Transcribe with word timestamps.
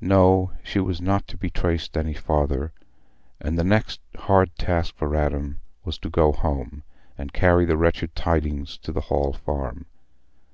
No, 0.00 0.52
she 0.62 0.80
was 0.80 1.02
not 1.02 1.28
to 1.28 1.36
be 1.36 1.50
traced 1.50 1.98
any 1.98 2.14
farther; 2.14 2.72
and 3.42 3.58
the 3.58 3.62
next 3.62 4.00
hard 4.20 4.50
task 4.56 4.96
for 4.96 5.14
Adam 5.14 5.60
was 5.84 5.98
to 5.98 6.08
go 6.08 6.32
home 6.32 6.82
and 7.18 7.30
carry 7.34 7.66
the 7.66 7.76
wretched 7.76 8.14
tidings 8.14 8.78
to 8.78 8.90
the 8.90 9.02
Hall 9.12 9.34
Farm. 9.34 9.84